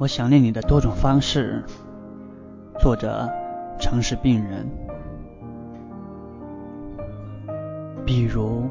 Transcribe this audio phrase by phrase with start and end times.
[0.00, 1.62] 我想念你的多种方式。
[2.78, 3.28] 作者：
[3.78, 4.66] 城市病人。
[8.06, 8.62] 比如，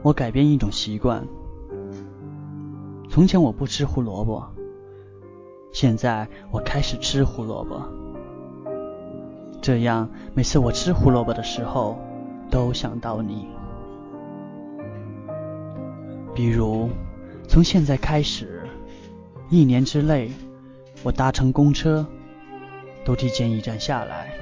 [0.00, 1.26] 我改变一种习惯。
[3.10, 4.46] 从前我不吃胡萝卜，
[5.72, 7.82] 现在我开始吃胡萝卜。
[9.60, 11.98] 这样，每次我吃胡萝卜的时候，
[12.48, 13.48] 都想到你。
[16.32, 16.88] 比如，
[17.48, 18.62] 从现在开始，
[19.50, 20.30] 一年之内，
[21.04, 22.06] 我搭乘公车
[23.04, 24.32] 都提前一站下来，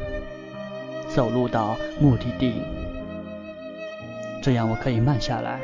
[1.08, 2.52] 走路到目的地。
[4.40, 5.58] 这样我可以慢下来，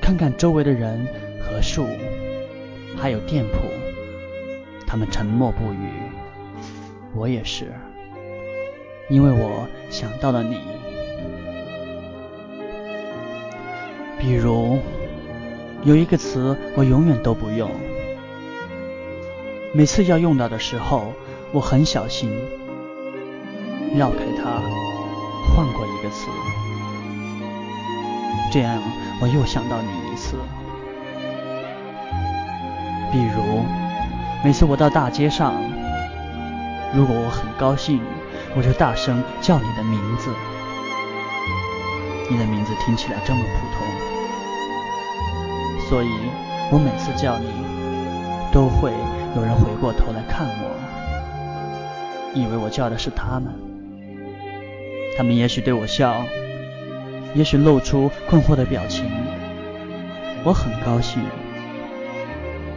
[0.00, 1.04] 看看周围的人
[1.40, 1.84] 和树，
[2.96, 3.58] 还有店铺，
[4.86, 5.90] 他们沉默不语，
[7.12, 7.72] 我也是，
[9.08, 10.60] 因为我想到了你。
[14.16, 14.78] 比如。
[15.84, 17.70] 有一个词我永远都不用，
[19.72, 21.12] 每次要用到的时候，
[21.52, 22.32] 我很小心
[23.94, 24.62] 绕开它，
[25.54, 26.26] 换过一个词，
[28.50, 28.82] 这样
[29.20, 30.36] 我又想到你一次。
[33.12, 33.64] 比如，
[34.42, 35.54] 每次我到大街上，
[36.94, 38.00] 如果我很高兴，
[38.56, 40.30] 我就大声叫你的名字，
[42.30, 43.86] 你的名字听起来这么普通。
[45.88, 46.08] 所以，
[46.70, 47.48] 我每次叫你，
[48.52, 48.92] 都会
[49.36, 50.70] 有人回过头来看我，
[52.34, 53.52] 以为我叫的是他们。
[55.16, 56.24] 他们也许对我笑，
[57.34, 59.10] 也许露出困惑的表情。
[60.44, 61.22] 我很高兴。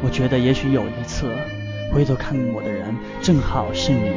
[0.04, 1.32] 我觉得也许有一次，
[1.94, 4.12] 回头看我的人正好是你。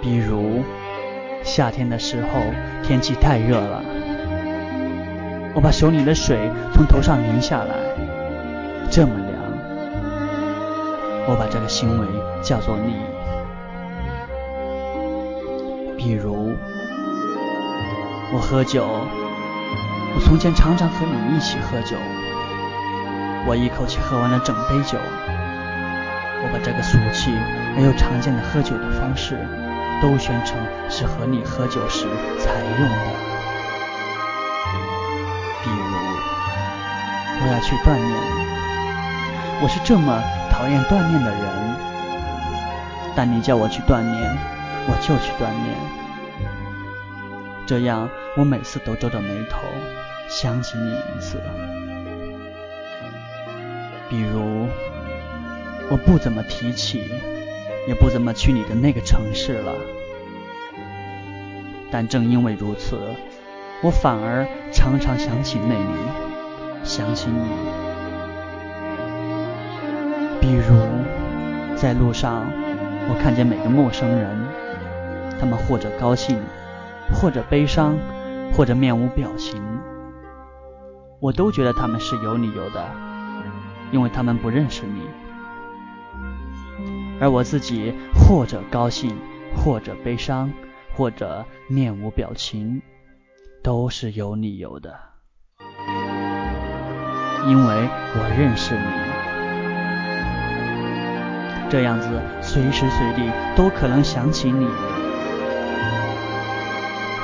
[0.00, 0.62] 比如，
[1.44, 2.40] 夏天的时候，
[2.82, 3.82] 天气太热了。
[5.54, 7.74] 我把手里的水从头上淋下来，
[8.94, 9.32] 这么凉。
[11.26, 12.06] 我把这个行为
[12.42, 12.94] 叫做你。
[15.96, 16.52] 比如，
[18.34, 18.84] 我喝酒，
[20.14, 21.96] 我从前常常和你一起喝酒，
[23.46, 24.98] 我一口气喝完了整杯酒。
[26.44, 27.32] 我把这个俗气
[27.74, 29.38] 而又常见的喝酒的方式，
[30.02, 30.58] 都宣称
[30.90, 32.04] 是和你喝酒时
[32.38, 33.08] 才用的。
[35.64, 35.80] 比如
[37.40, 38.41] 我要去锻炼，
[39.62, 41.76] 我是这么讨厌锻炼的人，
[43.14, 44.36] 但你叫我去锻炼，
[44.88, 45.76] 我就去锻炼。
[47.64, 49.60] 这样，我每次都皱着眉头
[50.28, 51.40] 想起你一次。
[54.10, 54.66] 比如，
[55.90, 57.12] 我不怎么提起，
[57.86, 59.74] 也不怎么去你的那个城市了，
[61.88, 62.98] 但正因为如此，
[63.80, 65.94] 我反而常常想起那里。
[66.82, 67.38] 想起你，
[70.42, 70.74] 比如
[71.76, 72.44] 在路上，
[73.08, 74.36] 我看见每个陌生人，
[75.38, 76.36] 他们或者高兴，
[77.14, 77.96] 或者悲伤，
[78.52, 79.62] 或者面无表情，
[81.20, 82.84] 我都觉得他们是有理由的，
[83.92, 85.02] 因为他们不认识你，
[87.20, 89.16] 而我自己或者高兴，
[89.54, 90.52] 或者悲伤，
[90.96, 92.82] 或者面无表情，
[93.62, 94.98] 都是有理由的。
[97.46, 99.11] 因为我认识你，
[101.72, 104.66] 这样子随时随地都可能想起你。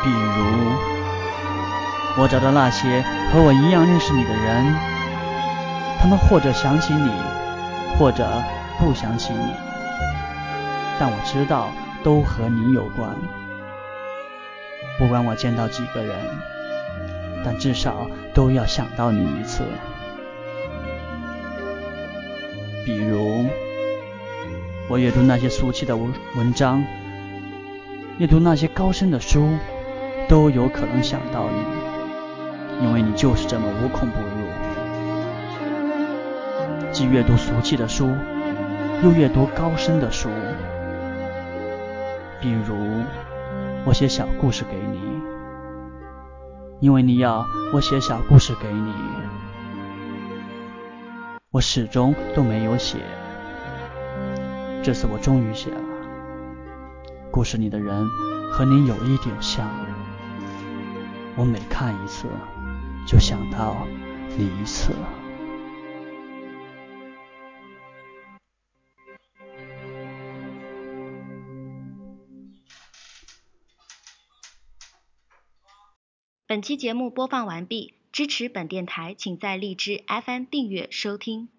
[0.03, 0.73] 比如，
[2.17, 4.75] 我找到那些和我一样认识你的人，
[6.01, 7.11] 他们或者想起你，
[7.99, 8.27] 或者
[8.79, 9.53] 不想起你，
[10.99, 11.69] 但我知道
[12.03, 13.11] 都和你有关。
[14.99, 16.17] 不管我见到几个人，
[17.45, 19.63] 但至少都要想到你一次。
[22.87, 23.45] 比如，
[24.91, 26.83] 我阅读那些俗气的文文章，
[28.17, 29.51] 阅读那些高深的书，
[30.27, 34.27] 都有可能想到你，因为你就是这么无孔不入。
[36.91, 38.09] 既阅读俗气的书，
[39.03, 40.31] 又阅读高深的书。
[42.41, 42.75] 比如，
[43.85, 44.99] 我写小故事给你，
[46.81, 48.91] 因为你要我写小故事给你。
[51.51, 52.97] 我始终都没有写，
[54.89, 55.83] 这次我终于写了。
[57.31, 58.09] 故事里的人
[58.51, 59.69] 和你有一点像，
[61.37, 62.27] 我每看一次
[63.07, 63.87] 就想到
[64.39, 64.95] 你一次。
[76.47, 77.93] 本期节目播放完毕。
[78.11, 81.51] 支持本电台，请在荔枝 FM 订阅收听。